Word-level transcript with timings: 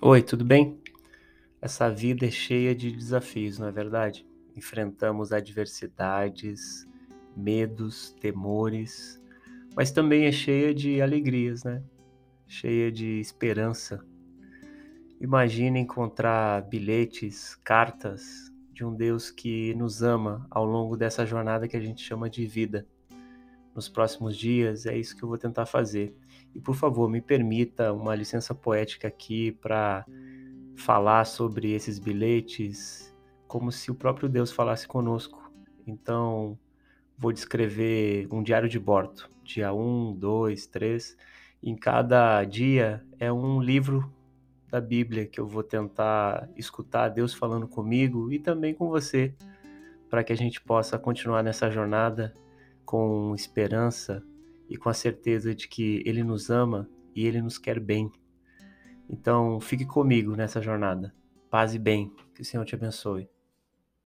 Oi, 0.00 0.22
tudo 0.22 0.44
bem? 0.44 0.80
Essa 1.60 1.90
vida 1.90 2.24
é 2.24 2.30
cheia 2.30 2.72
de 2.72 2.92
desafios, 2.92 3.58
não 3.58 3.66
é 3.66 3.72
verdade? 3.72 4.24
Enfrentamos 4.54 5.32
adversidades, 5.32 6.86
medos, 7.36 8.12
temores, 8.20 9.20
mas 9.74 9.90
também 9.90 10.26
é 10.26 10.30
cheia 10.30 10.72
de 10.72 11.02
alegrias, 11.02 11.64
né? 11.64 11.82
Cheia 12.46 12.92
de 12.92 13.18
esperança. 13.18 14.00
Imagine 15.20 15.80
encontrar 15.80 16.62
bilhetes, 16.68 17.56
cartas 17.56 18.52
de 18.72 18.84
um 18.84 18.94
Deus 18.94 19.32
que 19.32 19.74
nos 19.74 20.00
ama 20.00 20.46
ao 20.48 20.64
longo 20.64 20.96
dessa 20.96 21.26
jornada 21.26 21.66
que 21.66 21.76
a 21.76 21.80
gente 21.80 22.04
chama 22.04 22.30
de 22.30 22.46
vida. 22.46 22.86
Nos 23.78 23.88
próximos 23.88 24.36
dias 24.36 24.86
é 24.86 24.98
isso 24.98 25.16
que 25.16 25.22
eu 25.22 25.28
vou 25.28 25.38
tentar 25.38 25.64
fazer. 25.64 26.12
E 26.52 26.58
por 26.58 26.74
favor, 26.74 27.08
me 27.08 27.20
permita 27.20 27.92
uma 27.92 28.12
licença 28.12 28.52
poética 28.52 29.06
aqui 29.06 29.52
para 29.52 30.04
falar 30.74 31.24
sobre 31.24 31.70
esses 31.70 32.00
bilhetes 32.00 33.16
como 33.46 33.70
se 33.70 33.88
o 33.88 33.94
próprio 33.94 34.28
Deus 34.28 34.50
falasse 34.50 34.88
conosco. 34.88 35.52
Então, 35.86 36.58
vou 37.16 37.32
descrever 37.32 38.26
um 38.32 38.42
diário 38.42 38.68
de 38.68 38.80
bordo, 38.80 39.28
dia 39.44 39.72
1, 39.72 40.16
2, 40.16 40.66
3. 40.66 41.16
Em 41.62 41.76
cada 41.76 42.42
dia 42.42 43.06
é 43.20 43.32
um 43.32 43.62
livro 43.62 44.12
da 44.68 44.80
Bíblia 44.80 45.24
que 45.24 45.38
eu 45.38 45.46
vou 45.46 45.62
tentar 45.62 46.50
escutar 46.56 47.10
Deus 47.10 47.32
falando 47.32 47.68
comigo 47.68 48.32
e 48.32 48.40
também 48.40 48.74
com 48.74 48.88
você, 48.88 49.36
para 50.10 50.24
que 50.24 50.32
a 50.32 50.36
gente 50.36 50.60
possa 50.60 50.98
continuar 50.98 51.44
nessa 51.44 51.70
jornada 51.70 52.34
com 52.88 53.34
esperança 53.34 54.24
e 54.66 54.78
com 54.78 54.88
a 54.88 54.94
certeza 54.94 55.54
de 55.54 55.68
que 55.68 56.02
Ele 56.06 56.24
nos 56.24 56.48
ama 56.48 56.88
e 57.14 57.26
Ele 57.26 57.42
nos 57.42 57.58
quer 57.58 57.78
bem. 57.78 58.10
Então, 59.10 59.60
fique 59.60 59.84
comigo 59.84 60.34
nessa 60.34 60.62
jornada. 60.62 61.14
Paz 61.50 61.74
e 61.74 61.78
bem. 61.78 62.10
Que 62.34 62.40
o 62.40 62.44
Senhor 62.46 62.64
te 62.64 62.74
abençoe. 62.74 63.28